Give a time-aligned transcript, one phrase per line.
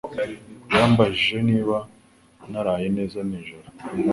[0.75, 1.77] Yambajije niba
[2.51, 3.67] naraye neza nijoro.